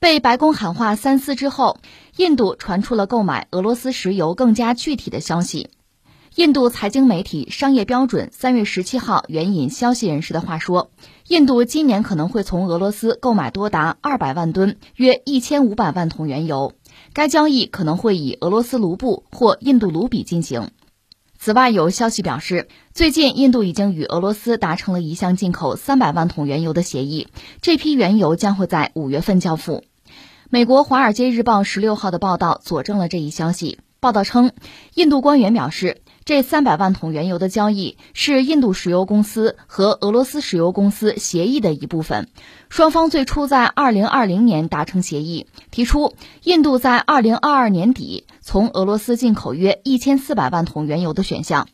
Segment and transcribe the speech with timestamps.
[0.00, 1.78] 被白宫喊话三思之后，
[2.16, 5.70] 印度传出了购买俄罗斯石油更加具体的消息。
[6.36, 10.92] 印度财经媒体《商业标准》三月十七号援引消息人士的话说，
[11.26, 16.74] 印度今年可能会从俄罗斯购买多达二百万吨（约一千五百万桶）原油。
[17.12, 20.70] 该交易可能会以俄罗斯卢布或印度卢比进行。
[21.40, 27.28] 此外，有消息表示，最近印度已经与俄罗斯达成了一项进口三百万桶原油的协议，
[27.62, 29.84] 这批原油将会在五月份交付。
[30.50, 33.78] 美国《华尔街日报》十六号的报道佐证了这一消息。
[34.00, 34.52] 报道称，
[34.94, 42.28] 印度官员表示，这三百万桶原油的交易是印度石油公司和俄罗斯石油公司协议的一部分。
[42.68, 48.26] 双方最初在二零二零年达成协议，提出印度在二零二二年底。
[48.42, 51.66] 从俄罗斯进口约一千四百万桶原油的选项。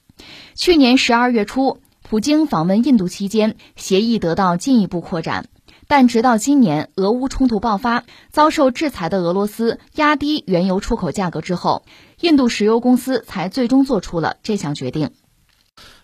[0.54, 1.78] 去年十二月初，
[2.08, 5.46] 普京访问印度期间，协议得到进一步扩展。
[5.86, 11.84] 但直到今年，俄乌冲突爆发，遭受制裁的俄罗斯压低原油出口价格之后，
[12.20, 15.10] 印度石油公司才最终做出了这项决定。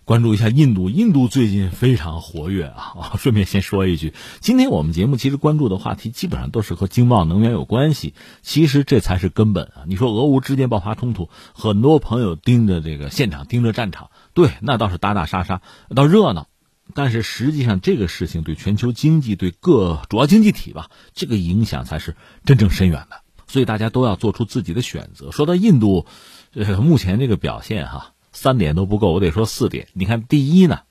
[0.07, 3.13] 关注一下印度，印度最近非常活跃啊！
[3.21, 9.85] 顺便先说一句，今天我们节目其实关注的话题基本上都是和经贸能源有关系，其实这才是根本啊！
[9.87, 15.63] 你说俄乌之间爆发冲突，很多朋友盯着这个现场，盯着战场，对，那倒是打打杀杀，
[15.95, 16.49] 倒热闹，
[16.95, 25.31] 但是实际上这个事情对全球经济、对各主要经济体吧，这个影响才是真正深远的，所以大家都要做出自己的选择。
[25.31, 26.07] 说到印度，
[26.55, 28.15] 呃，目前这个表现哈。
[28.33, 29.89] 三点都不够，我得说四点。
[29.93, 30.83] 你看，第一呢，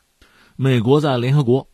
[0.57, 1.69] 美国在联合国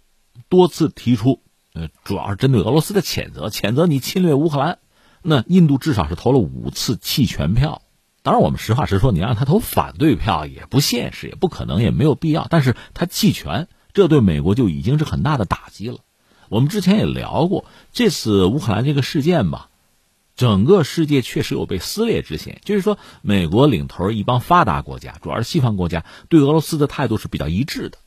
[0.47, 1.41] 多次提出，
[1.73, 4.77] 呃，主要是针对俄罗斯的谴责，谴责你侵略乌克兰。
[5.23, 7.81] 那印度至少是投了五次弃权票。
[8.21, 12.45] 当然，我们实话实说，你让他投反对票也不现实，也不可能，也没有必要。
[12.47, 15.97] 但是他弃权，这对美国就已经是很大的打击了。
[16.49, 19.69] 我们之前也聊过这次乌克兰这个事件吧。
[20.35, 27.97] 整个世界确实有被撕裂之嫌，就是说，美国领头一帮发达国家，主要是西方国家，对俄罗斯的态度是比较一致的。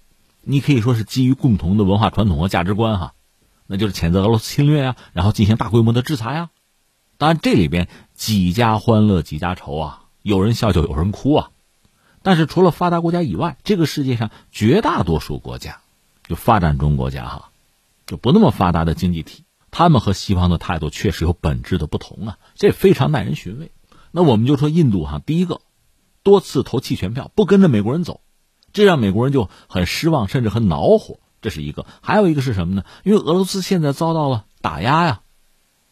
[0.42, 3.14] 你可以说是基于共同的文化传统和价值观，哈，
[3.66, 6.50] 那就是谴责俄罗斯侵略呀，然后进行大规模的制裁啊。
[7.16, 11.50] 当然，这里边几家欢乐几家愁啊，有人笑就有人哭啊。
[12.22, 15.80] 但是，除了发达国家以外，这个世界上绝大多数国家，
[16.24, 17.50] 就发展中国家哈，
[18.06, 19.44] 就不那么发达的经济体。
[19.70, 23.70] 他们和西方的态度确实有本质的不同啊，这非常耐人寻味。
[24.10, 25.60] 那我们就说印度哈，第一个，
[26.22, 28.20] 多次投弃权票，不跟着美国人走，
[28.72, 31.20] 这让美国人就很失望，甚至很恼火。
[31.40, 32.84] 这是一个，还有一个是什么呢？
[33.04, 35.20] 因为俄罗斯现在遭到了打压呀，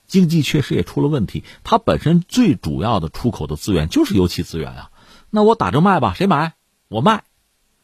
[0.06, 1.44] 经济确实也出了问题。
[1.62, 4.90] 它本身最主要的出口的资源就是油气资源啊，
[5.30, 6.54] 那我打折卖吧，谁买？
[6.88, 7.24] 我卖。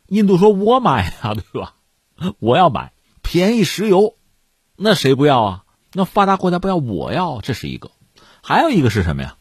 [0.09, 1.75] 印度说我买啊，对吧？
[2.39, 2.93] 我要买
[3.23, 4.17] 便宜石油，
[4.77, 5.65] 那谁不要啊？
[5.93, 7.91] 那发达国家不要，我要，这是一个；
[8.43, 9.37] 还有一个是什么呀？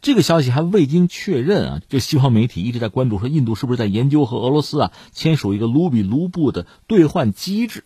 [0.00, 7.84] 这个消息还未经确认啊，就西方媒体一直在关注，说印度是不是在研究和俄罗斯啊签署一个卢比卢布的兑换机制？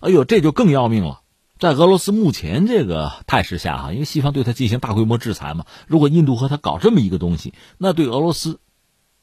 [0.00, 1.20] 哎呦，这就更要命了！
[1.58, 8.60] 在俄罗斯目前这个态势下哈，因为西方对他进行大规模制裁嘛，如果印度和他搞这么一个东西，那对俄罗斯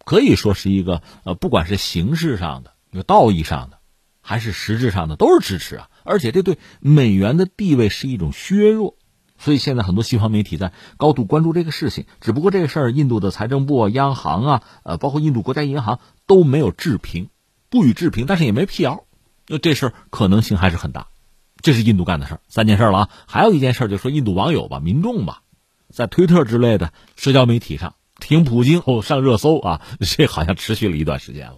[0.05, 3.79] 可以说是一个呃，不管是形式上的、有道义上的，
[4.21, 5.89] 还是实质上的，都是支持啊。
[6.03, 8.97] 而且这对美元的地位是一种削弱，
[9.37, 12.05] 所以现在很多西方媒体在高度关注这个事情。
[12.19, 17.29] 只不过这个事儿，印度的财政部啊、央行啊，呃，包括印度国家银行都没有置评，
[17.69, 19.05] 不予置评，但是也没辟谣。
[19.47, 21.07] 那这事儿可能性还是很大。
[21.61, 23.09] 这是印度干的事儿，三件事了啊。
[23.25, 25.43] 还有一件事，就说印度网友吧、民众吧，
[25.89, 31.57] 在推特之类的社交媒体上挺普京哦上热搜啊，这好像持续了一段时间了。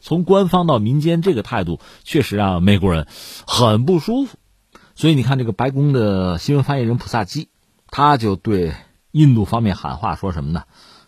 [0.00, 3.06] 从官方到民间，这个态度确实让美国人
[3.46, 4.36] 很不舒服。
[4.96, 7.50] 所以你看，这个白宫的新闻发言人普萨基，
[7.88, 8.74] 他就对
[9.12, 10.64] 印度方面喊话，说什么呢？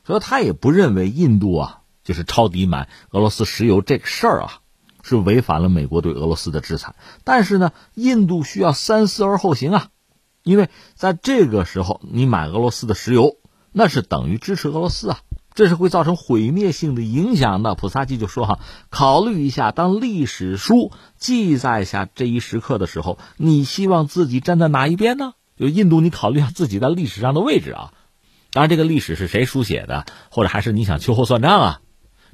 [0.06, 4.60] 说他也不认为印度啊，就是抄底买俄罗斯石油这个事儿啊，
[5.02, 6.94] 是违反了美国对俄罗斯的制裁。
[7.24, 9.88] 但是呢，印度需要三思而后行啊，
[10.44, 13.36] 因为在这个时候你买俄罗斯的石油，
[13.78, 15.20] 那是等于支持俄罗斯啊。
[15.54, 17.76] 这是会造成毁灭性的影响的。
[17.76, 18.58] 普萨基就说：“哈，
[18.90, 25.34] 考虑一下，当历史书记载下这一时刻的时候，你希望自己站在哪一边呢？
[25.56, 27.92] 就印度，你考虑下自己在历史上的位置啊。
[28.50, 31.80] 当然，这个历史是谁书写的，或者还是你想秋后算账啊？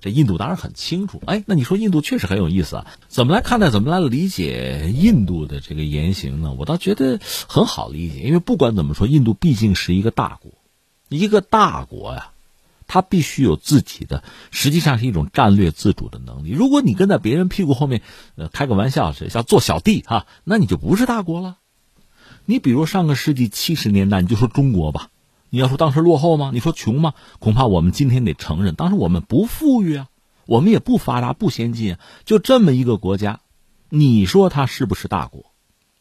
[0.00, 1.22] 这印度当然很清楚。
[1.24, 2.86] 哎，那你说印度确实很有意思啊？
[3.08, 3.70] 怎么来看待？
[3.70, 6.54] 怎么来理解印度的这个言行呢？
[6.58, 10.52] 我倒觉得很好理解，因为不管怎么说，印度毕竟是一个大国，
[11.18, 12.30] 一个大国呀。”
[12.86, 16.50] 他必须有自己的，实际上是一种战略自主的能力。
[16.50, 18.02] 如果你跟在别人屁股后面，
[18.36, 21.56] 呃，开个玩笑是像做小弟哈，那你就不是大国了。
[22.44, 25.08] 你比如上个世纪七十年代，你就说中国吧，
[25.48, 26.50] 你要说当时落后吗？
[26.52, 27.14] 你说穷吗？
[27.38, 30.08] 恐怕我们今天得承认，当时我们不富裕啊，
[30.44, 33.40] 我们也不发达、不先进啊，就这么一个国家，
[33.88, 35.46] 你说它是不是大国？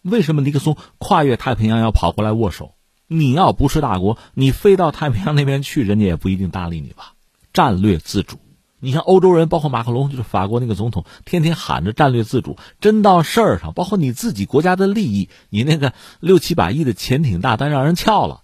[0.02, 2.76] 为什么尼克松跨越太平洋要跑过来握手？
[3.18, 7.14] 你要不是大国，你飞到太平洋那边去，人家也不一定搭理你吧？
[7.54, 8.38] 战略自主。
[8.80, 18.42] 你像欧洲人，包括马克龙，就是法国那个总统，天天喊着战略自主，真到事儿上，包括你自己国家的利益，你那个六七百亿的潜艇大单让人撬了，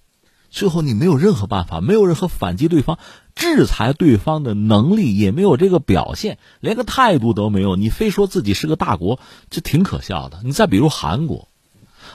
[0.50, 3.00] 最后你没有任何办法，没有任何反击对方、
[3.36, 9.20] 制裁对方的能力，也没有这个表现，连个态度都没有，你非说自己是个大国，
[9.50, 10.40] 这挺可笑的。
[10.46, 11.49] 你再比如韩国。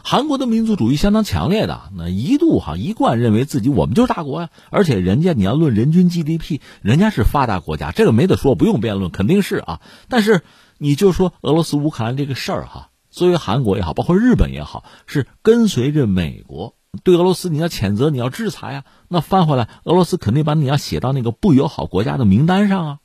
[0.07, 9.81] 韩国的民族主义相当强烈的，那一度哈一贯认为自己我们就是大国呀，而且人家你要论人均 GDP，人家是发达国家，这个没得说，不用辩论，肯定是啊。
[10.11, 10.43] 但是
[10.77, 22.99] 你就说俄罗斯乌克兰这个事儿哈，作为韩国也好，包括日本也好，是跟随着美国对俄罗斯你要谴责，你要制裁啊，那翻回来俄罗斯肯定把你要写到那个不友好国家的名单上啊。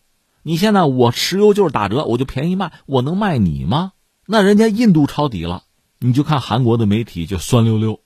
[0.43, 3.93] 你现在我石油就是打折，我就便宜卖，我能卖你吗？
[4.25, 5.63] 那人家印度抄底了。
[5.99, 7.99] 你就看韩国的媒体就酸溜溜，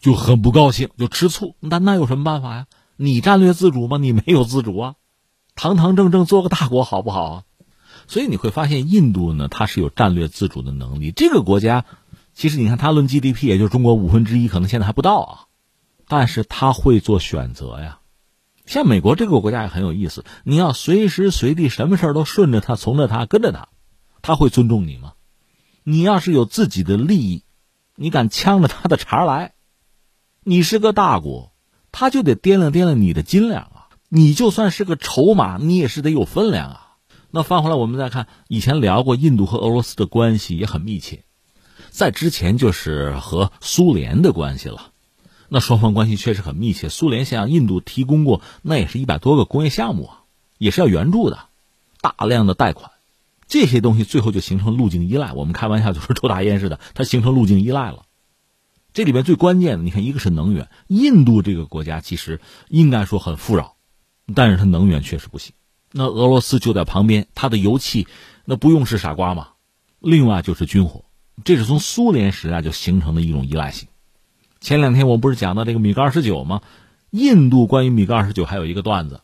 [0.00, 1.56] 就很不高兴，就吃醋。
[1.60, 2.66] 那那有什么办法呀？
[2.96, 3.98] 你战略自主吗？
[3.98, 4.94] 你没有自主啊！
[5.56, 7.42] 堂堂正正做个大国好不好啊？
[8.06, 11.10] 所以你会发现，印度呢，它是有战略自主的能力。
[11.10, 11.86] 这个国家，
[12.34, 15.40] 其实你看它论 GDP，也就是中国五分之一，可能现在还不到啊。
[16.06, 17.98] 但是他会做选择呀。
[18.66, 23.68] 像美国这个国家也很有意思，你要随时随地什么事都顺着他，从着他，跟着他，
[24.22, 25.13] 他会尊重你吗？
[25.86, 27.42] 你要是有自己的利益，
[27.94, 29.52] 你敢呛着他的茬来，
[30.42, 31.52] 你是个大国，
[31.92, 33.88] 他就得掂量掂量你的斤两啊！
[34.08, 36.96] 你就算是个筹码，你也是得有分量啊！
[37.30, 41.24] 那翻回来，我们再看以前聊过，印度和俄罗斯的关系也很密切，
[41.90, 44.92] 在之前就是和苏联的关系了，
[45.50, 46.88] 那双方关系确实很密切。
[46.88, 50.22] 苏联向印度提供过，那也是一百多个工业项目啊，
[50.56, 51.40] 也是要援助的，
[52.00, 52.90] 大量的贷款。
[53.54, 55.32] 这些东西最后就形成路径依赖。
[55.32, 58.02] 我们开玩笑就说抽大烟似的，它形成路径依赖了。
[58.92, 60.68] 这里面最关键的，你看，一个是能源。
[60.88, 63.76] 印度这个国家其实应该说很富饶，
[64.34, 65.52] 但是它能源确实不行。
[65.92, 68.08] 那俄罗斯就在旁边，它的油气
[68.44, 69.50] 那不用是傻瓜嘛。
[70.00, 71.04] 另外就是军火，
[71.44, 73.86] 这是从苏联时代就形成的一种依赖性。
[74.60, 76.60] 前两天我不是讲到这个米格二十九吗？
[77.10, 79.20] 印度关于米格二十九还有一个段子。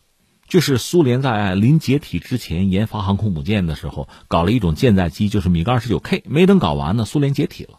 [0.50, 7.79] 就是苏联在临解体之前研发航空母舰的时候，搞了一种舰载机，就是米格二十九 K，没等搞完呢，苏联解体了。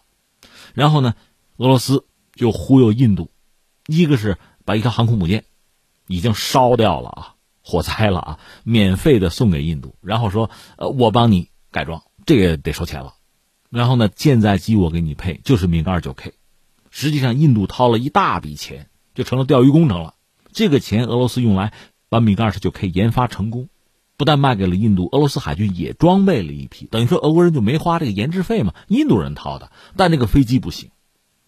[0.73, 1.13] 然后呢，
[1.57, 3.29] 俄罗斯就忽悠印度，
[3.87, 5.43] 一个是把一条航空母舰
[6.07, 13.15] 已经烧掉了啊，火灾了啊，免费的送给印度，然后说呃我帮你改装，这个得收钱了。
[13.69, 16.31] 然后呢，舰载机我给你配，就是米格二九 K，
[16.89, 20.15] 实际上印度掏了一大笔钱，就成了钓鱼工程了。
[20.53, 21.73] 这个钱俄罗斯用来。
[22.11, 23.69] 把米格二十九 K 研发成功，
[24.17, 29.71] 不但卖给了印度，俄罗斯海军也装备了一批，等于说俄国人就没花这个研制费嘛，印度人掏的。
[29.95, 30.89] 但这个飞机不行，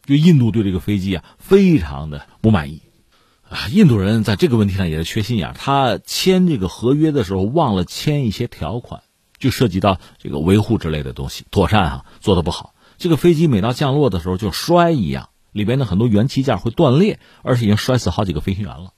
[0.06, 2.82] 就印度对这个飞机啊非常的不满意，
[3.50, 9.04] 啊，印度人在这个问题上也是缺心眼他签这个合约的时候忘了签一些条款，
[9.38, 12.74] 就涉及到这个维护之类的东西，妥善哈做的不好。
[12.98, 18.94] 这个飞机每到降落的时候就摔一样，里边的很多元器件会断裂，而且已经摔死好几个飞行员了。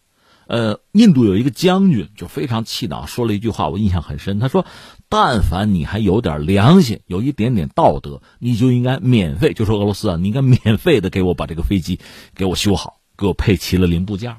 [0.48, 4.40] 呃，印度有一个将军就非常气恼，说了一句话，我印象很深。
[4.40, 4.66] 他说
[5.10, 12.00] ：“但凡你还有点良心，有一点点道德，你就应该免费，就说俄罗斯啊，你应该免费的给我把这个飞机
[12.36, 14.38] 给我修好，给我配齐了零部件。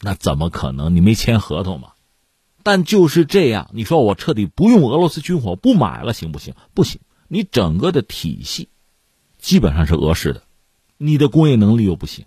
[0.00, 0.94] 那怎么可能？
[0.94, 1.88] 你没签合同吗？
[2.62, 6.54] 但就是这样，你说我彻底不用俄罗斯军火，不买了，行不行？
[6.72, 7.00] 不行。
[7.26, 8.68] 你整个的体系
[9.38, 10.42] 基本上是俄式的，
[10.98, 12.26] 你的工业能力又不行。”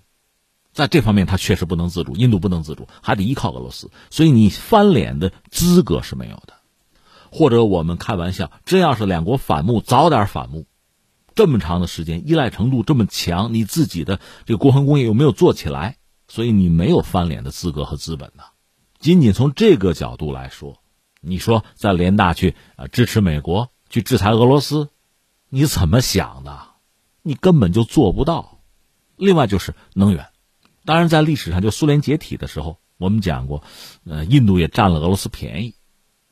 [0.74, 6.54] 在这方面，他确实不能自主，印度不能自主，还得依靠俄罗斯，所以你翻脸的资格是没有的。
[7.30, 10.66] 或者我们开玩笑，真要是两国反目，早点反目，
[11.36, 15.98] 这么长的时间，依赖程度这么强，你自己的这个国防工业又没有做起来，
[16.28, 18.44] 所以你没有翻脸的资格和资本呢。
[19.00, 20.82] 仅仅从这个角度来说，
[21.22, 24.90] 你说在联大去啊支持美国去制裁俄罗斯，
[25.50, 26.60] 你怎么想的？
[27.22, 28.60] 你根本就做不到。
[29.16, 30.31] 另外就是能源。
[30.84, 33.64] 当然，在历史上，就苏联解体的时候，我们讲过，
[34.06, 35.76] 呃，印度也占了俄罗斯便宜，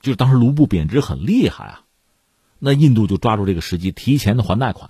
[0.01, 1.81] 就是当时卢布贬值很厉害啊，
[2.57, 4.89] 那印度就抓住这个时机，提前的还贷款，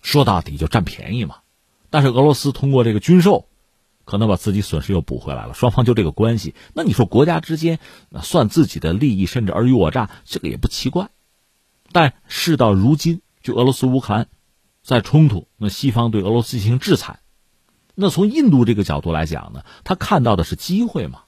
[0.00, 1.36] 说到底就占便宜嘛。
[1.90, 3.46] 但是俄罗斯通过这个军售，
[4.04, 6.54] 可能把自己损失又补回来了，双方就这个关系。
[6.74, 7.78] 那你说国家之间
[8.08, 11.10] 那算自己的利益，甚至尔虞我诈，这个也不奇怪。
[11.92, 14.28] 但事到如今，就俄罗斯乌克兰
[14.82, 17.20] 在冲突，那西方对俄罗斯进行制裁。
[18.00, 21.22] 那从印度这个角度来讲呢，他看到的是机会嘛？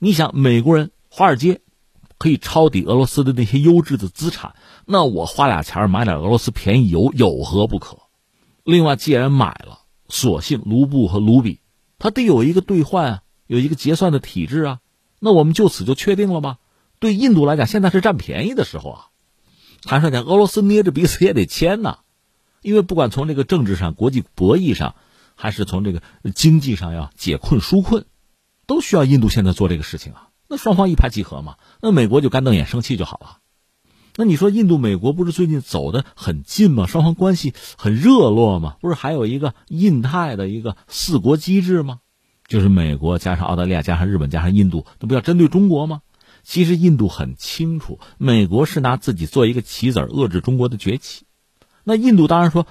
[0.00, 1.60] 你想，美国人华尔街
[2.18, 4.56] 可以抄底俄罗斯的那些优质的资产，
[4.86, 7.98] 那我花俩钱买点俄罗斯便宜油有何不可？
[8.64, 11.60] 另外，既然买了，索性卢布和卢比，
[12.00, 14.80] 它得有一个兑换啊，有一个结算的体制啊。
[15.20, 16.58] 那我们就此就确定了吗？
[16.98, 19.06] 对印度来讲，现在是占便宜的时候啊。
[19.82, 21.98] 坦率讲，俄罗斯捏着鼻子也得签呐，
[22.62, 24.96] 因为不管从这个政治上、国际博弈上，
[25.36, 26.02] 还是从这个
[26.34, 28.06] 经济上要解困纾困，
[28.66, 30.30] 都需要印度现在做这个事情啊。
[30.48, 33.38] 那双方一拍即合嘛，那美国就干瞪眼生气就好了。
[34.16, 36.86] 那你说印度美国不是最近走得很近吗？
[36.86, 38.76] 双方关系很热络吗？
[38.80, 42.00] 不是还有一个印太的一个四国机制吗？
[42.48, 46.00] 就是美国加上澳大利亚加上日本加上印度，那不要针对中国吗？
[46.44, 51.26] 其实印度很清楚，美国是拿自己做一个棋子遏制中国的崛起。
[51.82, 52.66] 那印度当然说，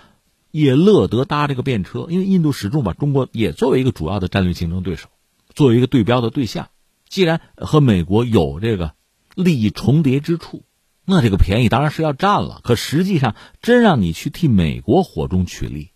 [0.55, 5.09] 也乐得搭这个便车，因为印度始终把中国也作为一个主要的战略竞争对手，
[5.53, 6.69] 作为一个对标的对象。
[7.09, 8.93] 既然和美国有这个
[9.35, 10.63] 利益重叠之处，
[11.03, 12.61] 那这个便宜当然是要占了。
[12.63, 15.91] 可实际上，真让你去替美国火中取栗。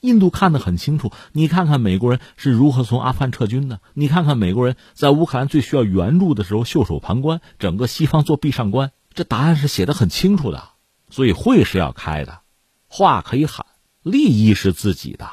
[0.00, 10.68] 印度看得很清楚，你看看美国人是如何从阿富汗撤军的，你看看美国人在乌克兰最需要援助的时候袖手旁观，整个西方做壁上观，这答案是写的很清楚的。
[11.08, 12.40] 所以会是要开的，
[12.88, 13.64] 话可以喊，
[14.02, 15.30] 利益是自己的。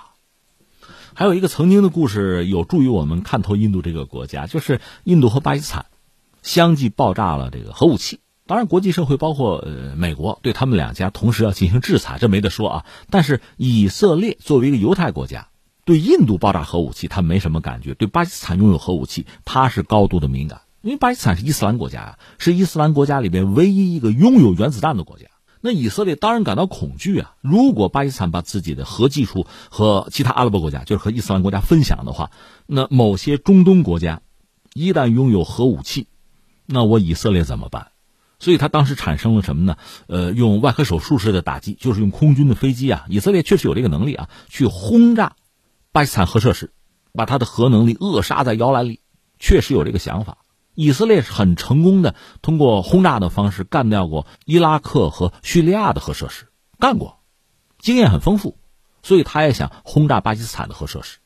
[1.13, 5.87] 还有一个曾经的故事有助于我们看透印度这个国家，就是印度和巴基斯坦
[6.41, 8.19] 相继爆炸了这个核武器。
[8.45, 12.85] 当然，国际社会包括呃美国对他们两家同时要进行制裁，这没得说啊。
[13.09, 15.49] 但是以色列作为一个犹太国家，
[15.85, 25.25] 对印度爆炸核武器他没什么感觉；对巴基斯坦拥有核武器，他是高度的敏感，因为巴基斯坦是伊斯兰国家呀，是伊斯兰国家里边唯一一个拥有原子弹的国家。
[25.61, 27.35] 那以色列当然感到恐惧啊！
[27.41, 32.31] 如果巴基斯坦把自己的核技术和其他阿拉伯国家，就是和伊斯兰国家分享的话，
[32.65, 34.21] 那某些中东国家
[34.73, 36.07] 一旦拥有核武器，
[36.65, 37.91] 那我以色列怎么办？
[38.39, 39.75] 所以他当时产生了什么呢？
[40.07, 45.35] 呃，用外科手术式的打击，就是用空军的飞机啊，以色列确实有这个能力啊，去轰炸
[45.91, 46.71] 巴基斯坦核设施，
[47.11, 49.01] 把他的核能力扼杀在摇篮里，
[49.39, 50.37] 确实有这个想法。
[50.81, 56.47] 以色列是很成功的通过轰炸的方式干掉过伊拉克和叙利亚的核设施，
[56.79, 57.19] 干过，
[57.79, 58.57] 经验很丰富，
[59.03, 61.17] 所以他也想轰炸巴基斯坦的核设施，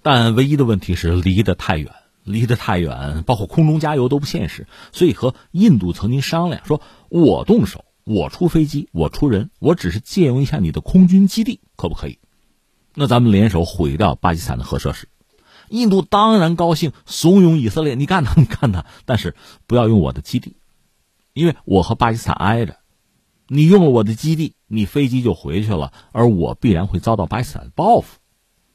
[0.00, 1.92] 但唯一的问题是离得太远。
[2.24, 12.20] 离得太远，包括空中加油都不现实，所以和印度曾经商量说：“我动手，我出飞机，我出人，我只是借用一下你的空军基地，可不可以？”
[12.94, 15.08] 那咱们联手毁掉巴基斯坦的核设施。
[15.68, 19.34] 印度当然高兴，怂恿以色列：“你干他，你干他，但是
[19.66, 20.56] 不要用我的基地，
[21.32, 22.76] 因为我和巴基斯坦挨着，
[23.46, 28.18] 你用了我的基地，你飞机就回去了，而我必然会遭到巴基斯坦的报复，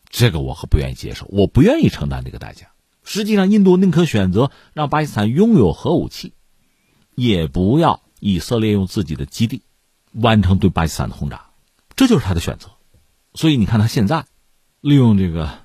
[0.10, 2.72] 这个我可不愿意接受，我不愿意承担这个代价。”
[3.10, 6.34] 实际上，印度宁可选择让巴基斯坦拥有核武器，
[7.16, 9.62] 也不要以色列用自己的基地
[10.12, 11.46] 完成对巴基斯坦的轰炸，
[11.96, 12.70] 这就是他的选择。
[13.34, 14.26] 所以你看，他现在
[14.82, 15.60] 利用这个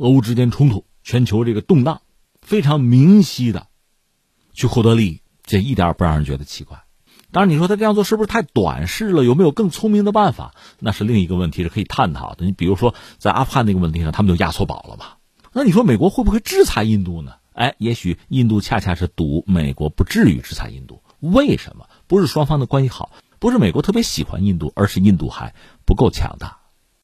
[0.00, 2.00] 俄乌之间冲突、全球这个动荡，
[2.40, 3.66] 非常明晰的
[4.54, 6.84] 去获得利益，这一点不让人觉得奇怪。
[7.30, 9.24] 当然，你说他这样做是不是太短视了？
[9.24, 10.54] 有没有更聪明的办法？
[10.78, 12.46] 那是另一个问题，是可以探讨的。
[12.46, 15.04] 你比如说，在阿富汗那个问题上，他们就押错宝了嘛。
[15.52, 17.34] 那你说美国会不会制裁印度呢？
[17.52, 21.02] 哎，也许印度恰恰是赌美国不至于制裁印度。
[21.20, 21.90] 为什么？
[22.06, 25.54] 不是双方的关系好，不是美国特别喜欢印度，而是印度还
[25.84, 26.59] 不够强大。